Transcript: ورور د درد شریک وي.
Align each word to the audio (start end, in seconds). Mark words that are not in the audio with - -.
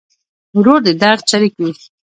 ورور 0.57 0.79
د 0.85 0.87
درد 1.01 1.23
شریک 1.31 1.53
وي. 1.59 1.71